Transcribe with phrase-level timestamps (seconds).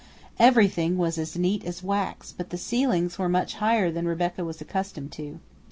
[0.39, 4.59] Everything was as neat as wax, but the ceilings were much higher than Rebecca was
[4.59, 5.39] accustomed to.